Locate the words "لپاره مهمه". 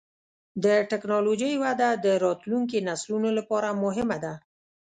3.37-4.17